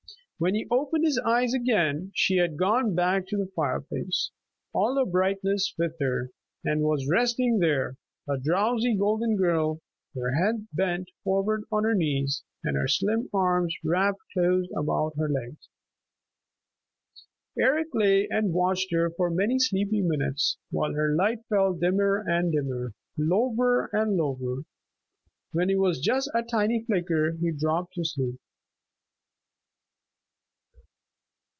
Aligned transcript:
When 0.41 0.55
he 0.55 0.65
opened 0.71 1.05
his 1.05 1.19
eyes 1.19 1.53
again, 1.53 2.13
she 2.15 2.37
had 2.37 2.57
gone 2.57 2.95
back 2.95 3.27
to 3.27 3.37
the 3.37 3.51
fireplace, 3.55 4.31
all 4.73 4.95
her 4.97 5.05
brightness 5.05 5.71
with 5.77 5.95
her, 5.99 6.31
and 6.63 6.81
was 6.81 7.07
resting 7.07 7.59
there, 7.59 7.95
a 8.27 8.39
drowsy, 8.39 8.95
golden 8.97 9.35
girl, 9.35 9.81
her 10.15 10.31
head 10.33 10.67
bent 10.73 11.11
forward 11.23 11.65
on 11.71 11.83
her 11.83 11.93
knees 11.93 12.41
and 12.63 12.75
her 12.75 12.87
slim 12.87 13.29
arms 13.31 13.77
wrapped 13.83 14.17
close 14.33 14.67
about 14.75 15.13
her 15.15 15.29
legs. 15.29 15.69
Eric 17.55 17.89
lay 17.93 18.27
and 18.27 18.51
watched 18.51 18.91
her 18.91 19.11
for 19.11 19.29
many 19.29 19.59
sleepy 19.59 20.01
minutes 20.01 20.57
while 20.71 20.93
her 20.93 21.13
light 21.15 21.45
fell 21.49 21.71
dimmer 21.73 22.17
and 22.17 22.51
dimmer, 22.53 22.93
lower 23.15 23.91
and 23.93 24.17
lower. 24.17 24.63
When 25.51 25.69
it 25.69 25.77
was 25.77 25.99
just 26.01 26.31
a 26.33 26.41
tiny 26.41 26.81
flicker 26.83 27.33
he 27.33 27.51
dropped 27.51 27.93
to 27.93 28.03
sleep. 28.03 28.39